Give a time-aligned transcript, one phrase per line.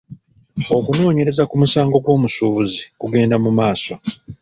[0.77, 3.93] Okunoonyereza ku musango gw’omusuubuzi kugenda mu maaso.